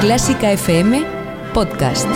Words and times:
Clásica 0.00 0.50
FM 0.50 1.04
Podcast. 1.52 2.08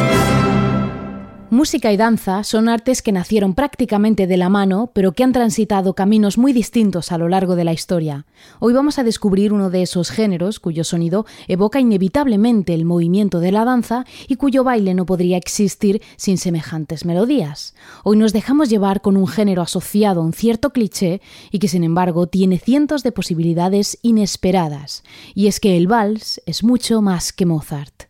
Música 1.54 1.92
y 1.92 1.96
danza 1.96 2.42
son 2.42 2.68
artes 2.68 3.00
que 3.00 3.12
nacieron 3.12 3.54
prácticamente 3.54 4.26
de 4.26 4.36
la 4.36 4.48
mano, 4.48 4.90
pero 4.92 5.12
que 5.12 5.22
han 5.22 5.30
transitado 5.30 5.94
caminos 5.94 6.36
muy 6.36 6.52
distintos 6.52 7.12
a 7.12 7.16
lo 7.16 7.28
largo 7.28 7.54
de 7.54 7.62
la 7.62 7.72
historia. 7.72 8.26
Hoy 8.58 8.72
vamos 8.72 8.98
a 8.98 9.04
descubrir 9.04 9.52
uno 9.52 9.70
de 9.70 9.82
esos 9.82 10.10
géneros 10.10 10.58
cuyo 10.58 10.82
sonido 10.82 11.26
evoca 11.46 11.78
inevitablemente 11.78 12.74
el 12.74 12.84
movimiento 12.84 13.38
de 13.38 13.52
la 13.52 13.64
danza 13.64 14.04
y 14.26 14.34
cuyo 14.34 14.64
baile 14.64 14.94
no 14.94 15.06
podría 15.06 15.36
existir 15.36 16.02
sin 16.16 16.38
semejantes 16.38 17.04
melodías. 17.04 17.76
Hoy 18.02 18.16
nos 18.16 18.32
dejamos 18.32 18.68
llevar 18.68 19.00
con 19.00 19.16
un 19.16 19.28
género 19.28 19.62
asociado 19.62 20.22
a 20.22 20.24
un 20.24 20.32
cierto 20.32 20.70
cliché 20.70 21.20
y 21.52 21.60
que 21.60 21.68
sin 21.68 21.84
embargo 21.84 22.26
tiene 22.26 22.58
cientos 22.58 23.04
de 23.04 23.12
posibilidades 23.12 23.96
inesperadas. 24.02 25.04
Y 25.36 25.46
es 25.46 25.60
que 25.60 25.76
el 25.76 25.86
vals 25.86 26.42
es 26.46 26.64
mucho 26.64 27.00
más 27.00 27.32
que 27.32 27.46
Mozart. 27.46 28.08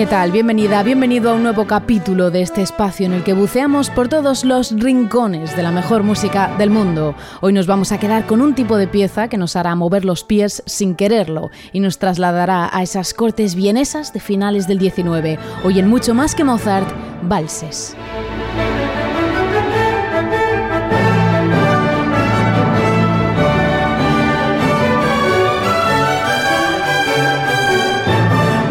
¿Qué 0.00 0.06
tal? 0.06 0.32
Bienvenida, 0.32 0.82
bienvenido 0.82 1.30
a 1.30 1.34
un 1.34 1.42
nuevo 1.42 1.66
capítulo 1.66 2.30
de 2.30 2.40
este 2.40 2.62
espacio 2.62 3.04
en 3.04 3.12
el 3.12 3.22
que 3.22 3.34
buceamos 3.34 3.90
por 3.90 4.08
todos 4.08 4.46
los 4.46 4.70
rincones 4.70 5.54
de 5.54 5.62
la 5.62 5.72
mejor 5.72 6.04
música 6.04 6.56
del 6.56 6.70
mundo. 6.70 7.14
Hoy 7.42 7.52
nos 7.52 7.66
vamos 7.66 7.92
a 7.92 8.00
quedar 8.00 8.24
con 8.24 8.40
un 8.40 8.54
tipo 8.54 8.78
de 8.78 8.88
pieza 8.88 9.28
que 9.28 9.36
nos 9.36 9.56
hará 9.56 9.74
mover 9.74 10.06
los 10.06 10.24
pies 10.24 10.62
sin 10.64 10.94
quererlo 10.94 11.50
y 11.74 11.80
nos 11.80 11.98
trasladará 11.98 12.74
a 12.74 12.82
esas 12.82 13.12
cortes 13.12 13.54
vienesas 13.54 14.14
de 14.14 14.20
finales 14.20 14.66
del 14.66 14.78
19. 14.78 15.38
Hoy 15.64 15.78
en 15.78 15.88
mucho 15.88 16.14
más 16.14 16.34
que 16.34 16.44
Mozart, 16.44 16.88
valses. 17.20 17.94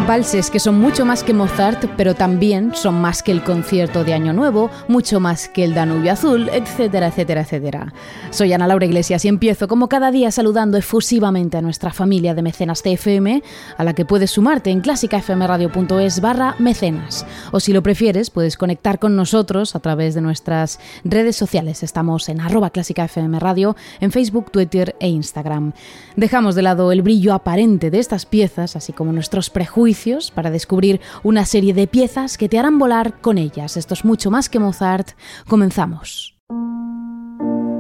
Valses 0.09 0.49
que 0.49 0.59
son 0.59 0.79
mucho 0.79 1.05
más 1.05 1.23
que 1.23 1.35
Mozart, 1.35 1.85
pero 1.95 2.15
también 2.15 2.73
son 2.73 2.99
más 2.99 3.21
que 3.21 3.31
el 3.31 3.43
concierto 3.43 4.03
de 4.03 4.15
Año 4.15 4.33
Nuevo, 4.33 4.71
mucho 4.87 5.19
más 5.19 5.47
que 5.47 5.63
el 5.63 5.75
Danubio 5.75 6.11
Azul, 6.11 6.49
etcétera, 6.51 7.09
etcétera, 7.09 7.41
etcétera. 7.41 7.93
Soy 8.31 8.51
Ana 8.51 8.65
Laura 8.65 8.87
Iglesias 8.87 9.23
y 9.25 9.27
empiezo 9.27 9.67
como 9.67 9.87
cada 9.87 10.09
día 10.09 10.31
saludando 10.31 10.79
efusivamente 10.79 11.57
a 11.57 11.61
nuestra 11.61 11.93
familia 11.93 12.33
de 12.33 12.41
mecenas 12.41 12.81
TFM, 12.81 13.43
a 13.77 13.83
la 13.83 13.93
que 13.93 14.03
puedes 14.03 14.31
sumarte 14.31 14.71
en 14.71 14.81
clásicafmradio.es 14.81 16.21
barra 16.21 16.55
mecenas. 16.57 17.27
O 17.51 17.59
si 17.59 17.71
lo 17.71 17.83
prefieres, 17.83 18.31
puedes 18.31 18.57
conectar 18.57 18.97
con 18.97 19.15
nosotros 19.15 19.75
a 19.75 19.79
través 19.79 20.15
de 20.15 20.21
nuestras 20.21 20.79
redes 21.03 21.35
sociales. 21.35 21.83
Estamos 21.83 22.29
en 22.29 22.41
arroba 22.41 22.71
clásicafmradio, 22.71 23.75
en 23.99 24.11
Facebook, 24.11 24.49
Twitter 24.49 24.95
e 24.99 25.07
Instagram. 25.07 25.73
Dejamos 26.15 26.55
de 26.55 26.63
lado 26.63 26.91
el 26.91 27.03
brillo 27.03 27.35
aparente 27.35 27.91
de 27.91 27.99
estas 27.99 28.25
piezas, 28.25 28.75
así 28.75 28.91
como 28.91 29.13
nuestros 29.13 29.51
prejuicios 29.51 29.98
para 30.33 30.51
descubrir 30.51 31.01
una 31.23 31.45
serie 31.45 31.73
de 31.73 31.87
piezas 31.87 32.37
que 32.37 32.47
te 32.47 32.57
harán 32.57 32.79
volar 32.79 33.19
con 33.21 33.37
ellas. 33.37 33.77
Esto 33.77 33.93
es 33.93 34.05
mucho 34.05 34.31
más 34.31 34.49
que 34.49 34.59
Mozart. 34.59 35.09
Comenzamos. 35.47 36.35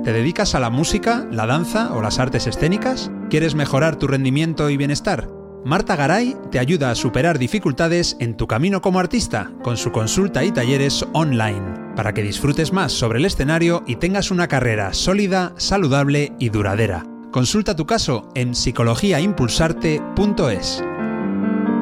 ¿Te 0.03 0.13
dedicas 0.13 0.55
a 0.55 0.59
la 0.59 0.69
música, 0.69 1.27
la 1.31 1.45
danza 1.45 1.93
o 1.93 2.01
las 2.01 2.19
artes 2.19 2.47
escénicas? 2.47 3.11
¿Quieres 3.29 3.55
mejorar 3.55 3.97
tu 3.97 4.07
rendimiento 4.07 4.69
y 4.69 4.77
bienestar? 4.77 5.29
Marta 5.65 5.95
Garay 5.95 6.35
te 6.51 6.59
ayuda 6.59 6.89
a 6.89 6.95
superar 6.95 7.37
dificultades 7.37 8.15
en 8.19 8.37
tu 8.37 8.47
camino 8.47 8.81
como 8.81 8.99
artista 8.99 9.51
con 9.61 9.77
su 9.77 9.91
consulta 9.91 10.43
y 10.45 10.51
talleres 10.51 11.05
online, 11.13 11.93
para 11.95 12.13
que 12.13 12.23
disfrutes 12.23 12.71
más 12.71 12.93
sobre 12.93 13.19
el 13.19 13.25
escenario 13.25 13.83
y 13.85 13.97
tengas 13.97 14.31
una 14.31 14.47
carrera 14.47 14.93
sólida, 14.93 15.53
saludable 15.57 16.31
y 16.39 16.49
duradera. 16.49 17.05
Consulta 17.31 17.75
tu 17.75 17.85
caso 17.85 18.29
en 18.35 18.55
psicologiaimpulsarte.es 18.55 20.83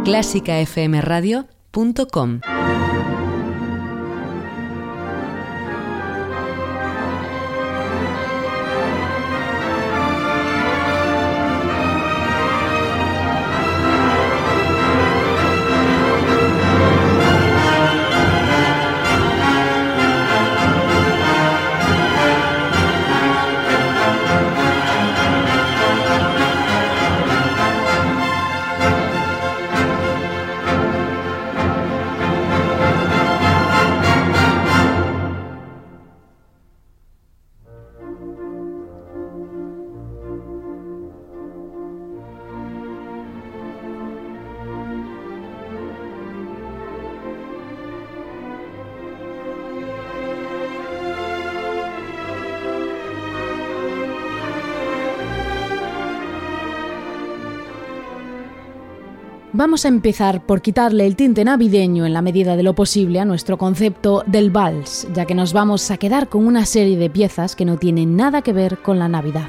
clásicafmradio.com 0.07 2.56
Vamos 59.53 59.85
a 59.85 59.87
empezar 59.87 60.45
por 60.45 60.61
quitarle 60.61 61.07
el 61.07 61.15
tinte 61.15 61.45
navideño 61.45 62.05
en 62.05 62.13
la 62.13 62.21
medida 62.21 62.57
de 62.57 62.63
lo 62.63 62.75
posible 62.75 63.21
a 63.21 63.25
nuestro 63.25 63.57
concepto 63.57 64.23
del 64.27 64.51
vals, 64.51 65.07
ya 65.13 65.25
que 65.25 65.35
nos 65.35 65.53
vamos 65.53 65.89
a 65.89 65.97
quedar 65.97 66.27
con 66.27 66.45
una 66.45 66.65
serie 66.65 66.97
de 66.97 67.09
piezas 67.09 67.55
que 67.55 67.63
no 67.63 67.77
tienen 67.77 68.17
nada 68.17 68.41
que 68.41 68.51
ver 68.51 68.79
con 68.79 68.99
la 68.99 69.07
Navidad. 69.07 69.47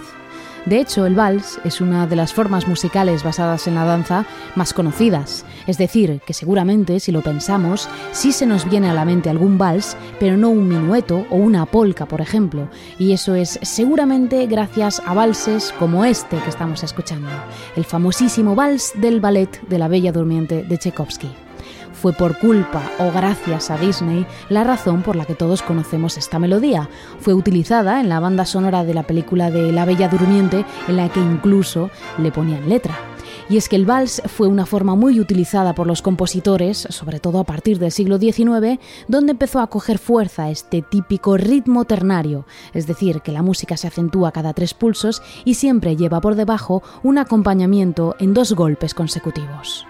De 0.69 0.81
hecho, 0.81 1.07
el 1.07 1.15
vals 1.15 1.59
es 1.65 1.81
una 1.81 2.07
de 2.07 2.15
las 2.15 2.35
formas 2.35 2.69
musicales 2.69 3.25
basadas 3.25 3.67
en 3.67 3.75
la 3.75 3.87
danza 3.87 4.27
más 4.55 4.75
conocidas, 4.75 5.47
es 5.67 5.79
decir, 5.79 6.21
que 6.27 6.35
seguramente, 6.35 7.01
si 7.01 7.11
lo 7.11 7.23
pensamos, 7.23 7.89
sí 8.13 8.33
se 8.33 8.45
nos 8.45 8.69
viene 8.69 8.91
a 8.91 8.93
la 8.93 9.07
mente 9.07 9.31
algún 9.31 9.57
vals, 9.57 9.97
pero 10.21 10.37
no 10.37 10.51
un 10.51 10.69
minueto 10.69 11.25
o 11.31 11.37
una 11.37 11.65
polka, 11.65 12.05
por 12.05 12.21
ejemplo, 12.21 12.69
y 12.99 13.13
eso 13.13 13.35
es 13.35 13.59
seguramente 13.63 14.47
gracias 14.47 15.01
a 15.07 15.15
valses 15.15 15.73
como 15.79 16.05
este 16.05 16.37
que 16.37 16.51
estamos 16.51 16.83
escuchando, 16.83 17.31
el 17.75 17.87
famosísimo 17.87 18.55
vals 18.55 18.93
del 18.97 19.23
ballet 19.23 19.67
de 19.69 19.79
la 19.79 19.89
Bella 19.89 20.13
Durmiente 20.13 20.65
de 20.65 20.77
Tchaikovsky 20.77 21.48
fue 21.99 22.13
por 22.13 22.39
culpa 22.39 22.83
o 22.99 23.11
gracias 23.11 23.71
a 23.71 23.77
Disney 23.77 24.25
la 24.49 24.65
razón 24.65 25.03
por 25.03 25.17
la 25.17 25.25
que 25.25 25.35
todos 25.35 25.63
conocemos 25.63 26.17
esta 26.17 26.39
melodía. 26.39 26.89
Fue 27.21 27.35
utilizada 27.35 28.01
en 28.01 28.09
la 28.09 28.21
banda 28.21 28.45
sonora 28.45 28.85
de 28.85 28.95
la 28.95 29.03
película 29.03 29.51
de 29.51 29.73
La 29.73 29.85
Bella 29.85 30.09
Durmiente, 30.09 30.65
en 30.87 30.97
la 30.97 31.09
que 31.09 31.21
incluso 31.21 31.91
le 32.19 32.31
ponían 32.31 32.69
letra. 32.69 32.97
Y 33.51 33.57
es 33.57 33.69
que 33.69 33.77
el 33.77 33.87
vals 33.87 34.23
fue 34.27 34.47
una 34.47 34.67
forma 34.67 34.95
muy 34.95 35.21
utilizada 35.21 35.75
por 35.75 35.87
los 35.87 36.03
compositores, 36.03 36.87
sobre 36.91 37.19
todo 37.19 37.41
a 37.41 37.45
partir 37.45 37.79
del 37.79 37.93
siglo 37.93 38.19
XIX, 38.19 38.79
donde 39.09 39.33
empezó 39.33 39.61
a 39.61 39.69
coger 39.69 39.99
fuerza 39.99 40.51
este 40.51 40.83
típico 40.83 41.37
ritmo 41.37 41.85
ternario, 41.85 42.47
es 42.75 42.87
decir, 42.87 43.23
que 43.23 43.33
la 43.33 43.43
música 43.43 43.77
se 43.77 43.89
acentúa 43.89 44.33
cada 44.33 44.53
tres 44.53 44.75
pulsos 44.75 45.23
y 45.45 45.55
siempre 45.55 45.97
lleva 45.97 46.21
por 46.21 46.35
debajo 46.35 46.83
un 47.03 47.19
acompañamiento 47.19 48.17
en 48.21 48.35
dos 48.35 48.53
golpes 48.53 48.95
consecutivos. 48.95 49.87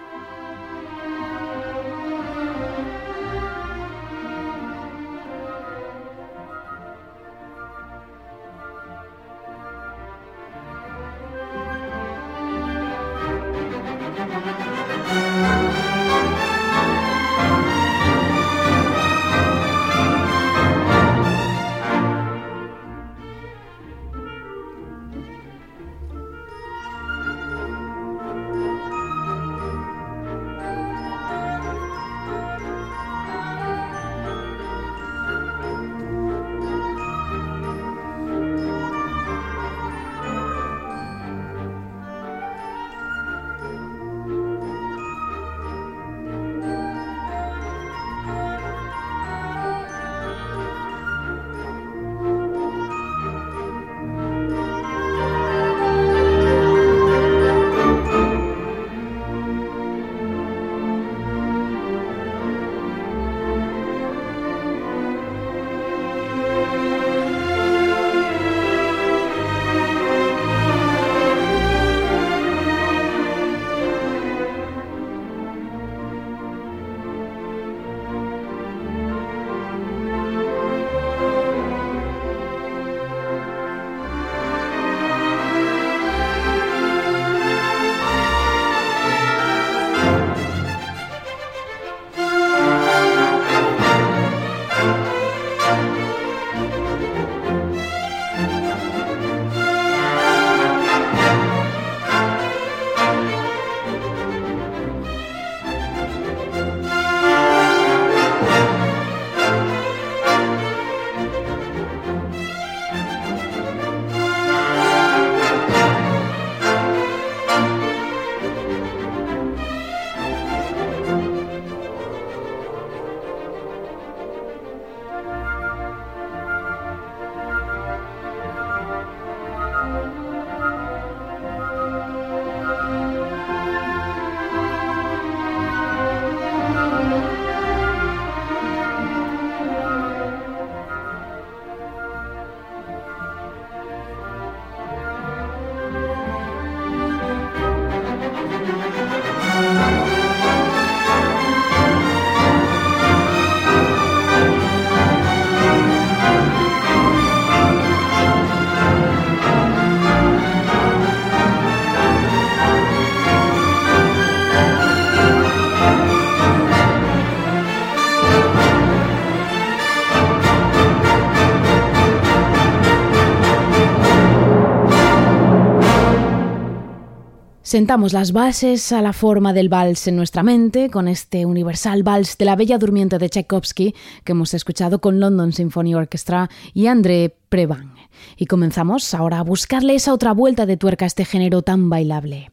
Sentamos 177.69 178.15
las 178.15 178.33
bases 178.33 178.93
a 178.93 179.03
la 179.03 179.13
forma 179.13 179.53
del 179.53 179.69
vals 179.69 180.09
en 180.09 180.17
nuestra 180.17 180.43
mente 180.43 180.89
con 180.89 181.07
este 181.07 181.45
universal 181.45 182.03
vals 182.03 182.39
de 182.39 182.47
la 182.47 182.57
Bella 182.57 182.79
Durmiente 182.79 183.19
de 183.19 183.29
Tchaikovsky 183.29 183.95
que 184.25 184.33
hemos 184.33 184.55
escuchado 184.55 185.03
con 185.03 185.21
London 185.21 185.53
Symphony 185.53 185.95
Orchestra 185.95 186.49
y 186.73 186.87
André 186.87 187.37
Previn. 187.51 187.91
Y 188.39 188.47
comenzamos 188.47 189.13
ahora 189.13 189.41
a 189.41 189.43
buscarle 189.43 189.97
esa 189.97 190.15
otra 190.15 190.33
vuelta 190.33 190.65
de 190.65 190.79
tuerca 190.79 191.05
a 191.05 191.09
este 191.09 191.27
género 191.27 191.61
tan 191.61 191.91
bailable. 191.91 192.53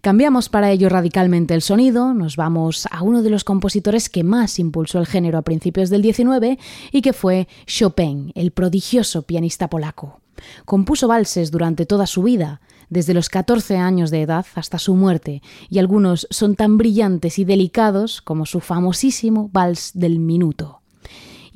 Cambiamos 0.00 0.48
para 0.48 0.72
ello 0.72 0.88
radicalmente 0.88 1.54
el 1.54 1.62
sonido, 1.62 2.12
nos 2.12 2.34
vamos 2.34 2.88
a 2.90 3.02
uno 3.04 3.22
de 3.22 3.30
los 3.30 3.44
compositores 3.44 4.08
que 4.08 4.24
más 4.24 4.58
impulsó 4.58 4.98
el 4.98 5.06
género 5.06 5.38
a 5.38 5.42
principios 5.42 5.90
del 5.90 6.02
19 6.02 6.58
y 6.90 7.02
que 7.02 7.12
fue 7.12 7.46
Chopin, 7.66 8.32
el 8.34 8.50
prodigioso 8.50 9.22
pianista 9.22 9.70
polaco. 9.70 10.22
Compuso 10.64 11.06
valses 11.06 11.52
durante 11.52 11.86
toda 11.86 12.08
su 12.08 12.24
vida, 12.24 12.60
desde 12.90 13.14
los 13.14 13.28
14 13.28 13.76
años 13.76 14.10
de 14.10 14.22
edad 14.22 14.46
hasta 14.54 14.78
su 14.78 14.94
muerte, 14.94 15.42
y 15.68 15.78
algunos 15.78 16.26
son 16.30 16.56
tan 16.56 16.76
brillantes 16.78 17.38
y 17.38 17.44
delicados 17.44 18.22
como 18.22 18.46
su 18.46 18.60
famosísimo 18.60 19.50
Vals 19.52 19.92
del 19.94 20.18
Minuto. 20.18 20.80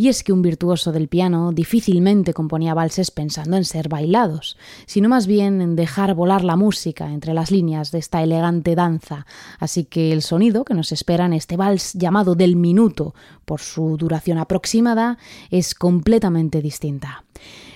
Y 0.01 0.09
es 0.09 0.23
que 0.23 0.33
un 0.33 0.41
virtuoso 0.41 0.93
del 0.93 1.09
piano 1.09 1.53
difícilmente 1.53 2.33
componía 2.33 2.73
valses 2.73 3.11
pensando 3.11 3.59
en 3.59 3.67
ser 3.67 3.91
bailados, 3.91 4.57
sino 4.87 5.11
más 5.11 5.27
bien 5.27 5.61
en 5.61 5.77
dejar 5.77 6.15
volar 6.15 6.43
la 6.43 6.57
música 6.57 7.13
entre 7.13 7.35
las 7.35 7.51
líneas 7.51 7.91
de 7.91 7.99
esta 7.99 8.23
elegante 8.23 8.75
danza, 8.75 9.27
así 9.59 9.85
que 9.85 10.13
el 10.13 10.23
sonido 10.23 10.65
que 10.65 10.73
nos 10.73 10.91
espera 10.91 11.27
en 11.27 11.35
este 11.35 11.59
vals 11.59 11.93
llamado 11.93 12.35
del 12.35 12.57
minuto, 12.57 13.15
por 13.45 13.61
su 13.61 13.99
duración 13.99 14.39
aproximada, 14.39 15.19
es 15.51 15.75
completamente 15.75 16.63
distinta. 16.63 17.25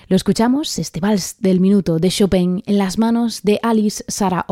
Lo 0.07 0.15
escuchamos, 0.15 0.77
este 0.77 0.99
vals 0.99 1.37
del 1.39 1.59
minuto 1.59 1.97
de 1.97 2.09
Chopin, 2.09 2.61
en 2.67 2.77
las 2.77 2.99
manos 2.99 3.41
de 3.41 3.59
Alice 3.63 4.03
Sarah 4.07 4.45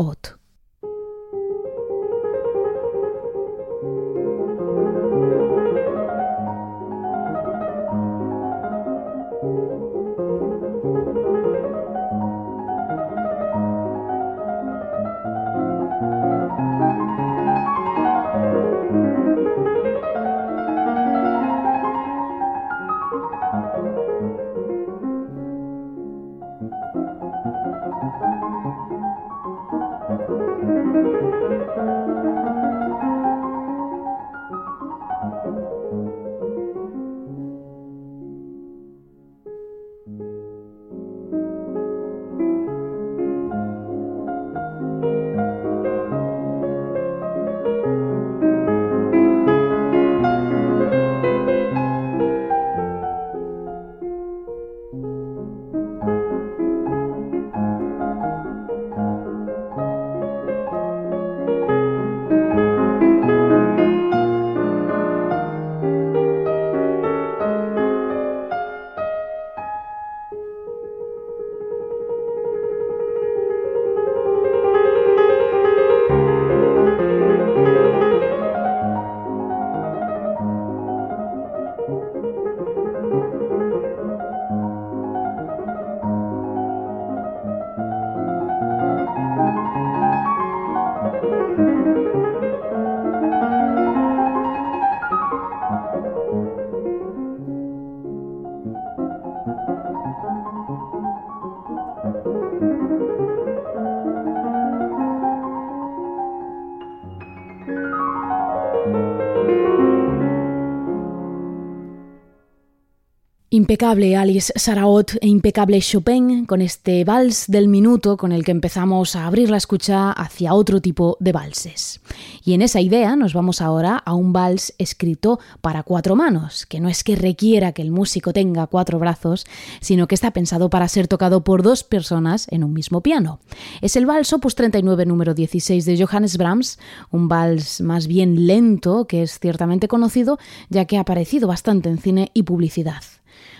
Impecable 113.54 114.16
Alice 114.16 114.52
Saraot 114.56 115.12
e 115.20 115.28
impecable 115.28 115.80
Chopin 115.80 116.44
con 116.44 116.60
este 116.60 117.04
vals 117.04 117.44
del 117.46 117.68
minuto 117.68 118.16
con 118.16 118.32
el 118.32 118.44
que 118.44 118.50
empezamos 118.50 119.14
a 119.14 119.26
abrir 119.28 119.48
la 119.48 119.58
escucha 119.58 120.10
hacia 120.10 120.54
otro 120.54 120.80
tipo 120.80 121.16
de 121.20 121.30
valses. 121.30 122.00
Y 122.44 122.54
en 122.54 122.62
esa 122.62 122.80
idea 122.80 123.14
nos 123.14 123.32
vamos 123.32 123.60
ahora 123.60 123.96
a 123.96 124.12
un 124.14 124.32
vals 124.32 124.74
escrito 124.78 125.38
para 125.60 125.84
cuatro 125.84 126.16
manos, 126.16 126.66
que 126.66 126.80
no 126.80 126.88
es 126.88 127.04
que 127.04 127.14
requiera 127.14 127.70
que 127.70 127.82
el 127.82 127.92
músico 127.92 128.32
tenga 128.32 128.66
cuatro 128.66 128.98
brazos, 128.98 129.46
sino 129.80 130.08
que 130.08 130.16
está 130.16 130.32
pensado 130.32 130.68
para 130.68 130.88
ser 130.88 131.06
tocado 131.06 131.44
por 131.44 131.62
dos 131.62 131.84
personas 131.84 132.48
en 132.50 132.64
un 132.64 132.72
mismo 132.72 133.02
piano. 133.02 133.38
Es 133.82 133.94
el 133.94 134.04
vals 134.04 134.32
opus 134.32 134.56
39 134.56 135.06
número 135.06 135.32
16 135.32 135.84
de 135.84 136.04
Johannes 136.04 136.38
Brahms, 136.38 136.80
un 137.12 137.28
vals 137.28 137.80
más 137.82 138.08
bien 138.08 138.48
lento 138.48 139.06
que 139.06 139.22
es 139.22 139.38
ciertamente 139.38 139.86
conocido 139.86 140.40
ya 140.70 140.86
que 140.86 140.96
ha 140.96 141.02
aparecido 141.02 141.46
bastante 141.46 141.88
en 141.88 141.98
cine 141.98 142.32
y 142.34 142.42
publicidad. 142.42 143.04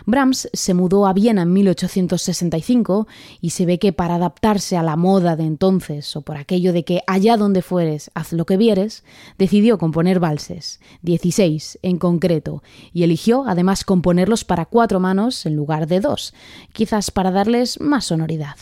Brahms 0.06 0.48
se 0.52 0.74
mudó 0.74 1.06
a 1.06 1.12
Viena 1.12 1.42
en 1.42 1.52
1865 1.52 3.06
y 3.40 3.50
se 3.50 3.66
ve 3.66 3.78
que 3.78 3.92
para 3.92 4.16
adaptarse 4.16 4.76
a 4.76 4.82
la 4.82 4.96
moda 4.96 5.36
de 5.36 5.44
entonces 5.44 6.14
o 6.16 6.22
por 6.22 6.36
aquello 6.36 6.72
de 6.72 6.84
que 6.84 7.02
allá 7.06 7.36
donde 7.36 7.62
fueres 7.62 8.10
haz 8.14 8.32
lo 8.32 8.44
que 8.44 8.56
vieres, 8.56 9.04
decidió 9.38 9.78
componer 9.78 10.20
valses, 10.20 10.80
16 11.02 11.78
en 11.82 11.98
concreto, 11.98 12.62
y 12.92 13.04
eligió 13.04 13.44
además 13.46 13.84
componerlos 13.84 14.44
para 14.44 14.66
cuatro 14.66 15.00
manos 15.00 15.46
en 15.46 15.56
lugar 15.56 15.86
de 15.86 16.00
dos, 16.00 16.34
quizás 16.72 17.10
para 17.10 17.30
darles 17.30 17.80
más 17.80 18.06
sonoridad. 18.06 18.56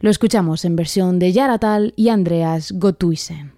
Lo 0.00 0.10
escuchamos 0.10 0.64
en 0.64 0.76
versión 0.76 1.18
de 1.18 1.32
Yaratal 1.32 1.94
y 1.96 2.10
Andreas 2.10 2.72
Gottuisen. 2.72 3.55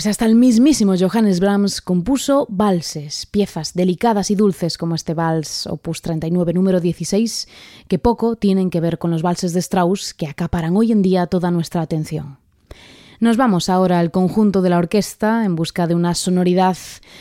Pues 0.00 0.06
hasta 0.06 0.24
el 0.24 0.34
mismísimo 0.34 0.94
Johannes 0.98 1.40
Brahms 1.40 1.82
compuso 1.82 2.46
valses, 2.48 3.26
piezas 3.26 3.74
delicadas 3.74 4.30
y 4.30 4.34
dulces 4.34 4.78
como 4.78 4.94
este 4.94 5.12
vals 5.12 5.66
opus 5.66 6.00
39 6.00 6.54
número 6.54 6.80
16, 6.80 7.46
que 7.86 7.98
poco 7.98 8.34
tienen 8.34 8.70
que 8.70 8.80
ver 8.80 8.96
con 8.96 9.10
los 9.10 9.20
valses 9.20 9.52
de 9.52 9.60
Strauss 9.60 10.14
que 10.14 10.26
acaparan 10.26 10.74
hoy 10.74 10.90
en 10.90 11.02
día 11.02 11.26
toda 11.26 11.50
nuestra 11.50 11.82
atención. 11.82 12.39
Nos 13.20 13.36
vamos 13.36 13.68
ahora 13.68 13.98
al 13.98 14.10
conjunto 14.10 14.62
de 14.62 14.70
la 14.70 14.78
orquesta 14.78 15.44
en 15.44 15.54
busca 15.54 15.86
de 15.86 15.94
una 15.94 16.14
sonoridad 16.14 16.78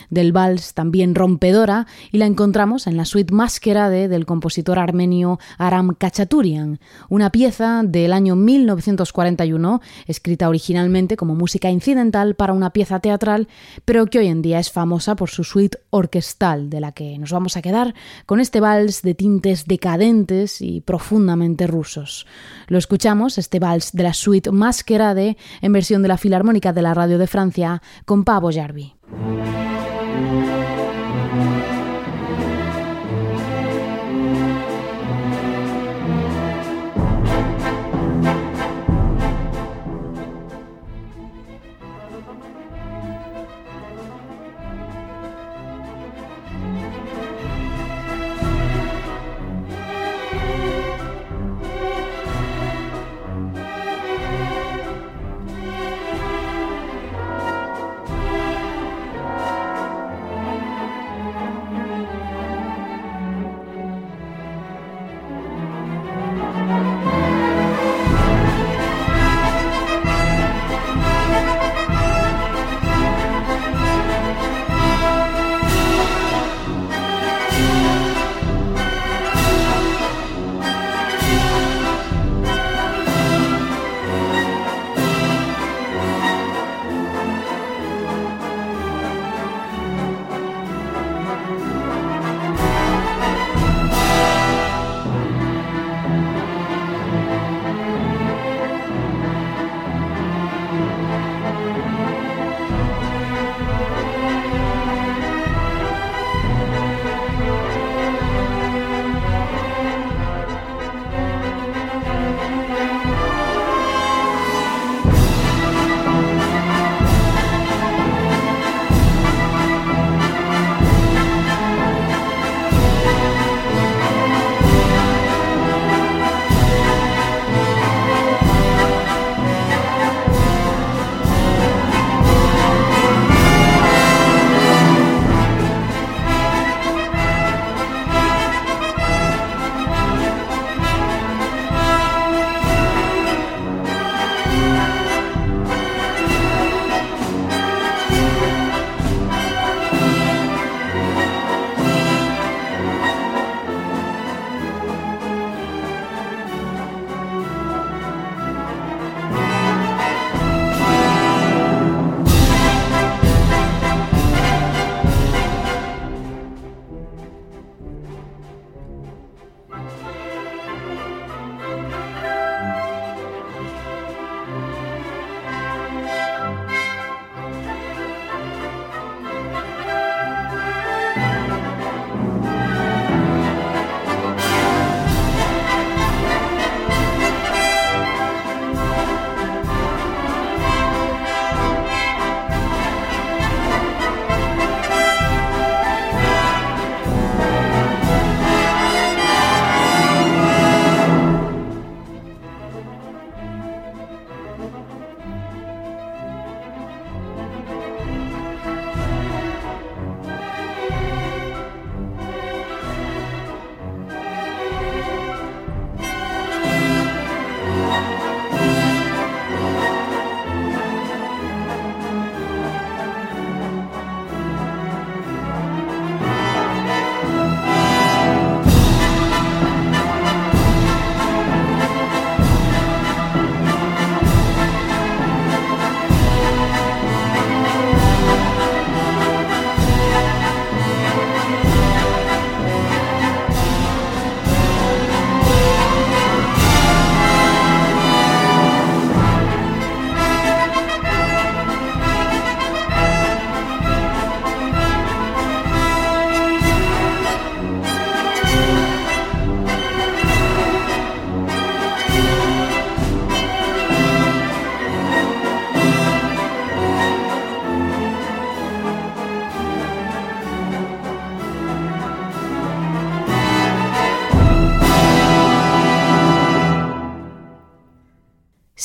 del 0.09 0.31
vals 0.31 0.73
también 0.73 1.13
rompedora 1.13 1.87
y 2.09 2.19
la 2.19 2.25
encontramos 2.25 2.87
en 2.87 2.95
la 2.95 3.03
suite 3.03 3.33
Masquerade 3.33 4.07
del 4.07 4.25
compositor 4.25 4.79
armenio 4.79 5.39
Aram 5.57 5.93
Kachaturian, 5.93 6.79
una 7.09 7.31
pieza 7.31 7.81
del 7.83 8.13
año 8.13 8.37
1941 8.37 9.81
escrita 10.07 10.47
originalmente 10.47 11.17
como 11.17 11.35
música 11.35 11.69
incidental 11.69 12.33
para 12.33 12.53
una 12.53 12.69
pieza 12.69 13.01
teatral, 13.01 13.49
pero 13.83 14.05
que 14.05 14.19
hoy 14.19 14.27
en 14.27 14.41
día 14.41 14.59
es 14.59 14.71
famosa 14.71 15.17
por 15.17 15.29
su 15.29 15.43
suite 15.43 15.79
orquestal, 15.89 16.69
de 16.69 16.79
la 16.79 16.93
que 16.93 17.17
nos 17.17 17.33
vamos 17.33 17.57
a 17.57 17.61
quedar 17.61 17.93
con 18.25 18.39
este 18.39 18.61
vals 18.61 19.01
de 19.01 19.15
tintes 19.15 19.65
decadentes 19.65 20.61
y 20.61 20.79
profundamente 20.79 21.67
rusos. 21.67 22.25
Lo 22.67 22.77
escuchamos, 22.77 23.37
este 23.37 23.59
vals 23.59 23.91
de 23.91 24.03
la 24.03 24.13
suite 24.13 24.49
Masquerade 24.51 25.35
en 25.61 25.73
versión 25.73 25.88
de 25.97 26.07
la 26.07 26.17
Filarmónica 26.17 26.71
de 26.71 26.83
la 26.83 26.93
Radio 26.93 27.17
de 27.17 27.25
Francia 27.25 27.81
con 28.05 28.23
Pavo 28.23 28.51
Jarvi. 28.51 28.93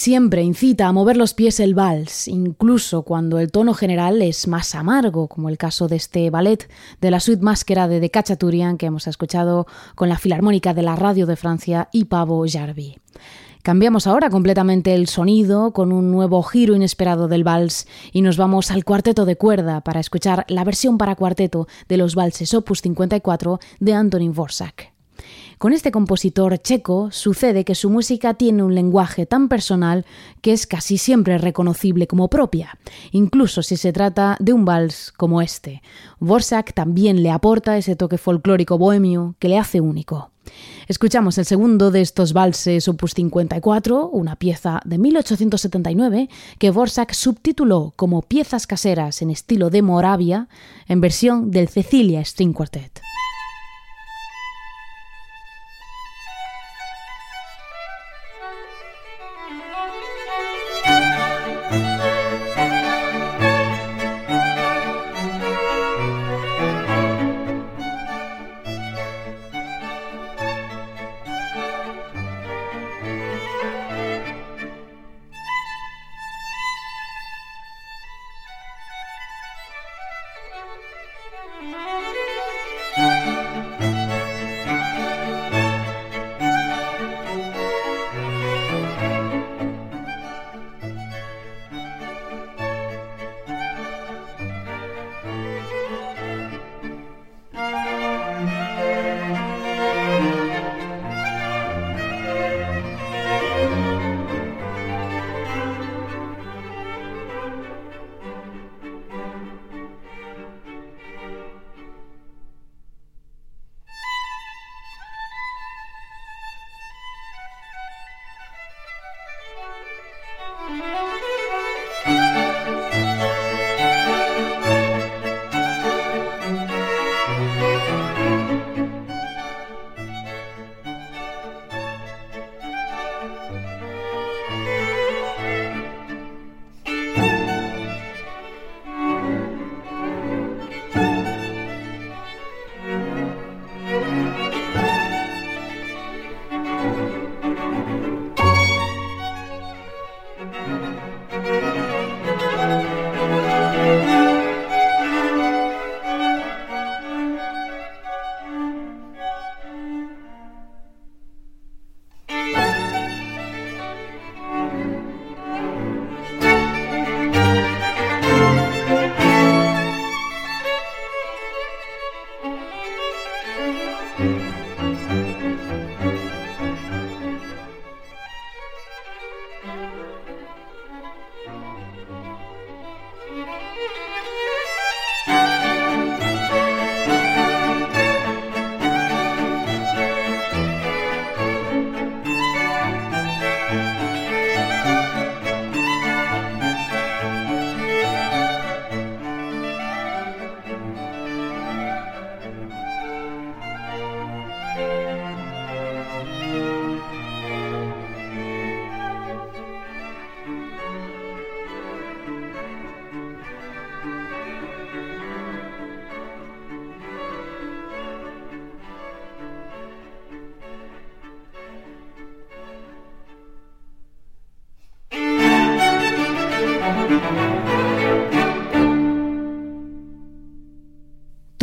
Siempre 0.05 0.43
incita 0.43 0.87
a 0.87 0.93
mover 0.93 1.17
los 1.17 1.33
pies 1.33 1.61
el 1.61 1.75
vals, 1.75 2.29
incluso 2.29 3.05
cuando 3.05 3.39
el 3.39 3.51
tono 3.51 3.73
general 3.73 4.21
es 4.21 4.47
más 4.47 4.75
amargo, 4.75 5.29
como 5.29 5.49
el 5.49 5.57
caso 5.57 5.89
de 5.89 5.97
este 5.97 6.29
ballet 6.29 6.69
de 7.01 7.11
la 7.11 7.21
suite 7.21 7.43
máscara 7.43 7.89
de 7.89 8.11
Cachaturian 8.11 8.77
que 8.77 8.85
hemos 8.85 9.07
escuchado 9.07 9.67
con 9.95 10.11
la 10.11 10.19
Filarmónica 10.19 10.75
de 10.75 10.83
la 10.83 10.95
Radio 10.95 11.25
de 11.25 11.37
Francia 11.37 11.89
y 11.91 12.05
Pavo 12.05 12.45
Jarvi. 12.47 12.99
Cambiamos 13.63 14.07
ahora 14.07 14.29
completamente 14.29 14.95
el 14.95 15.09
sonido 15.09 15.73
con 15.73 15.91
un 15.91 16.11
nuevo 16.11 16.43
giro 16.43 16.77
inesperado 16.77 17.27
del 17.27 17.43
vals 17.43 17.89
y 18.13 18.21
nos 18.21 18.37
vamos 18.37 18.71
al 18.71 18.85
cuarteto 18.85 19.25
de 19.25 19.37
cuerda 19.37 19.81
para 19.81 20.01
escuchar 20.01 20.45
la 20.49 20.65
versión 20.65 20.99
para 20.99 21.17
cuarteto 21.17 21.67
de 21.89 21.97
los 21.97 22.15
valses 22.15 22.53
Opus 22.53 22.83
54 22.83 23.59
de 23.81 23.95
Antonin 23.95 24.35
Vorsak. 24.35 24.93
Con 25.59 25.73
este 25.73 25.91
compositor 25.91 26.59
checo 26.59 27.11
sucede 27.11 27.65
que 27.65 27.75
su 27.75 27.91
música 27.91 28.35
tiene 28.35 28.63
un 28.63 28.75
lenguaje 28.75 29.27
tan 29.27 29.49
personal 29.49 30.05
que 30.43 30.53
es 30.53 30.67
casi 30.67 30.99
siempre 30.99 31.39
reconocible 31.39 32.07
como 32.07 32.29
propia, 32.29 32.79
incluso 33.13 33.63
si 33.63 33.77
se 33.77 33.93
trata 33.93 34.37
de 34.41 34.53
un 34.53 34.65
vals 34.65 35.13
como 35.17 35.41
este. 35.41 35.83
Vorsak 36.19 36.75
también 36.75 37.23
le 37.23 37.31
aporta 37.31 37.79
ese 37.79 37.97
toque 37.97 38.19
folclórico 38.19 38.79
bohemio 38.79 39.37
que 39.39 39.49
le 39.49 39.59
hace 39.59 39.81
único. 39.81 40.31
Escuchamos 40.89 41.39
el 41.39 41.47
segundo 41.47 41.91
de 41.91 42.03
estos 42.03 42.35
valses 42.35 42.87
opus 42.89 43.15
54, 43.15 44.09
una 44.09 44.37
pieza 44.37 44.81
de 44.85 44.99
1879 44.99 46.29
que 46.59 46.71
Vorsak 46.71 47.15
subtituló 47.15 47.95
como 47.97 48.21
Piezas 48.21 48.67
caseras 48.67 49.23
en 49.23 49.31
estilo 49.31 49.71
de 49.71 49.81
Moravia 49.81 50.49
en 50.87 51.01
versión 51.01 51.51
del 51.51 51.69
Cecilia 51.69 52.23
String 52.23 52.53
Quartet. 52.53 53.01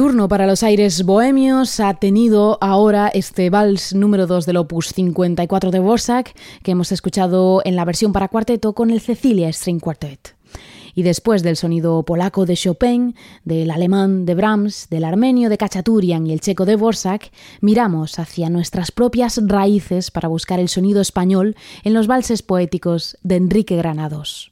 Para 0.01 0.47
los 0.47 0.63
aires 0.63 1.03
bohemios 1.03 1.79
ha 1.79 1.93
tenido 1.93 2.57
ahora 2.59 3.09
este 3.09 3.51
vals 3.51 3.93
número 3.93 4.25
2 4.25 4.47
del 4.47 4.57
opus 4.57 4.87
54 4.87 5.69
de 5.69 5.77
Borsak 5.77 6.35
que 6.63 6.71
hemos 6.71 6.91
escuchado 6.91 7.61
en 7.65 7.75
la 7.75 7.85
versión 7.85 8.11
para 8.11 8.27
cuarteto 8.27 8.73
con 8.73 8.89
el 8.89 8.99
Cecilia 8.99 9.47
String 9.53 9.79
Quartet. 9.79 10.35
Y 10.95 11.03
después 11.03 11.43
del 11.43 11.55
sonido 11.55 12.01
polaco 12.03 12.47
de 12.47 12.55
Chopin, 12.55 13.15
del 13.45 13.69
alemán 13.69 14.25
de 14.25 14.33
Brahms, 14.33 14.87
del 14.89 15.03
armenio 15.03 15.49
de 15.49 15.59
Kachaturian 15.59 16.25
y 16.25 16.33
el 16.33 16.41
checo 16.41 16.65
de 16.65 16.77
Borsak, 16.77 17.31
miramos 17.61 18.17
hacia 18.17 18.49
nuestras 18.49 18.91
propias 18.91 19.39
raíces 19.45 20.09
para 20.09 20.29
buscar 20.29 20.59
el 20.59 20.67
sonido 20.67 20.99
español 20.99 21.55
en 21.83 21.93
los 21.93 22.07
valses 22.07 22.41
poéticos 22.41 23.17
de 23.21 23.35
Enrique 23.35 23.75
Granados. 23.75 24.50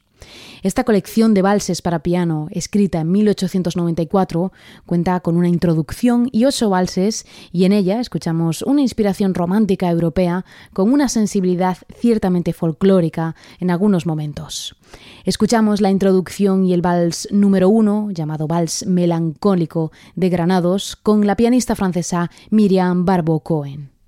Esta 0.62 0.84
colección 0.84 1.34
de 1.34 1.42
valses 1.42 1.82
para 1.82 2.02
piano, 2.02 2.48
escrita 2.50 3.00
en 3.00 3.10
1894, 3.10 4.52
cuenta 4.86 5.20
con 5.20 5.36
una 5.36 5.48
introducción 5.48 6.28
y 6.32 6.44
ocho 6.44 6.70
valses, 6.70 7.26
y 7.52 7.64
en 7.64 7.72
ella 7.72 8.00
escuchamos 8.00 8.62
una 8.62 8.82
inspiración 8.82 9.34
romántica 9.34 9.90
europea 9.90 10.44
con 10.72 10.92
una 10.92 11.08
sensibilidad 11.08 11.78
ciertamente 11.98 12.52
folclórica 12.52 13.34
en 13.58 13.70
algunos 13.70 14.06
momentos. 14.06 14.76
Escuchamos 15.24 15.80
la 15.80 15.90
introducción 15.90 16.64
y 16.64 16.72
el 16.72 16.82
vals 16.82 17.28
número 17.30 17.68
uno, 17.68 18.10
llamado 18.10 18.46
Vals 18.46 18.86
Melancólico 18.86 19.92
de 20.14 20.28
Granados, 20.28 20.96
con 20.96 21.26
la 21.26 21.36
pianista 21.36 21.76
francesa 21.76 22.30
Miriam 22.50 23.04
Barbo 23.04 23.40
Cohen. 23.40 23.99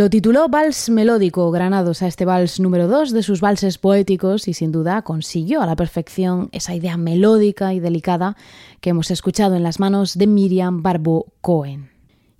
Lo 0.00 0.08
tituló 0.08 0.48
Vals 0.48 0.88
Melódico, 0.88 1.50
granados 1.50 2.00
a 2.00 2.06
este 2.06 2.24
vals 2.24 2.58
número 2.58 2.88
2 2.88 3.10
de 3.12 3.22
sus 3.22 3.42
valses 3.42 3.76
poéticos 3.76 4.48
y 4.48 4.54
sin 4.54 4.72
duda 4.72 5.02
consiguió 5.02 5.60
a 5.60 5.66
la 5.66 5.76
perfección 5.76 6.48
esa 6.52 6.74
idea 6.74 6.96
melódica 6.96 7.74
y 7.74 7.80
delicada 7.80 8.34
que 8.80 8.88
hemos 8.88 9.10
escuchado 9.10 9.56
en 9.56 9.62
las 9.62 9.78
manos 9.78 10.16
de 10.16 10.26
Miriam 10.26 10.82
Barbo 10.82 11.26
Cohen. 11.42 11.90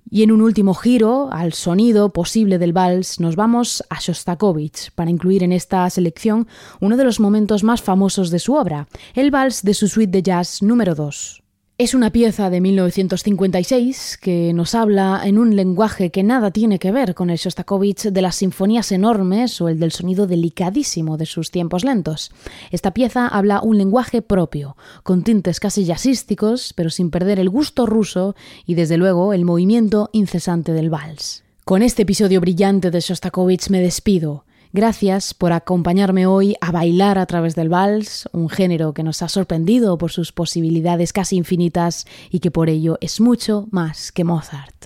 Y 0.09 0.23
en 0.23 0.31
un 0.31 0.41
último 0.41 0.73
giro 0.73 1.29
al 1.31 1.53
sonido 1.53 2.11
posible 2.13 2.57
del 2.57 2.73
vals 2.73 3.19
nos 3.19 3.35
vamos 3.35 3.83
a 3.91 3.99
Shostakovich 3.99 4.89
para 4.95 5.11
incluir 5.11 5.43
en 5.43 5.51
esta 5.51 5.87
selección 5.91 6.47
uno 6.79 6.97
de 6.97 7.03
los 7.03 7.19
momentos 7.19 7.63
más 7.63 7.83
famosos 7.83 8.31
de 8.31 8.39
su 8.39 8.55
obra, 8.55 8.87
el 9.13 9.29
vals 9.29 9.61
de 9.61 9.75
su 9.75 9.87
suite 9.87 10.11
de 10.11 10.23
jazz 10.23 10.63
número 10.63 10.95
2. 10.95 11.43
Es 11.81 11.95
una 11.95 12.11
pieza 12.11 12.51
de 12.51 12.61
1956 12.61 14.19
que 14.21 14.53
nos 14.53 14.75
habla 14.75 15.19
en 15.25 15.39
un 15.39 15.55
lenguaje 15.55 16.11
que 16.11 16.21
nada 16.21 16.51
tiene 16.51 16.77
que 16.77 16.91
ver 16.91 17.15
con 17.15 17.31
el 17.31 17.39
Shostakovich 17.39 18.03
de 18.03 18.21
las 18.21 18.35
sinfonías 18.35 18.91
enormes 18.91 19.59
o 19.61 19.67
el 19.67 19.79
del 19.79 19.91
sonido 19.91 20.27
delicadísimo 20.27 21.17
de 21.17 21.25
sus 21.25 21.49
tiempos 21.49 21.83
lentos. 21.83 22.29
Esta 22.69 22.91
pieza 22.91 23.27
habla 23.27 23.61
un 23.63 23.79
lenguaje 23.79 24.21
propio, 24.21 24.77
con 25.01 25.23
tintes 25.23 25.59
casi 25.59 25.83
jazzísticos, 25.83 26.73
pero 26.73 26.91
sin 26.91 27.09
perder 27.09 27.39
el 27.39 27.49
gusto 27.49 27.87
ruso 27.87 28.35
y 28.67 28.75
desde 28.75 28.97
luego 28.97 29.33
el 29.33 29.43
movimiento 29.43 30.11
incesante 30.13 30.73
del 30.73 30.91
vals. 30.91 31.43
Con 31.65 31.81
este 31.81 32.03
episodio 32.03 32.41
brillante 32.41 32.91
de 32.91 32.99
Shostakovich 32.99 33.71
me 33.71 33.81
despido. 33.81 34.45
Gracias 34.73 35.33
por 35.33 35.51
acompañarme 35.51 36.25
hoy 36.25 36.55
a 36.61 36.71
bailar 36.71 37.17
a 37.17 37.25
través 37.25 37.55
del 37.55 37.67
vals, 37.67 38.29
un 38.31 38.47
género 38.47 38.93
que 38.93 39.03
nos 39.03 39.21
ha 39.21 39.27
sorprendido 39.27 39.97
por 39.97 40.11
sus 40.11 40.31
posibilidades 40.31 41.11
casi 41.11 41.35
infinitas 41.35 42.05
y 42.29 42.39
que 42.39 42.51
por 42.51 42.69
ello 42.69 42.97
es 43.01 43.19
mucho 43.19 43.67
más 43.71 44.13
que 44.13 44.23
Mozart. 44.23 44.85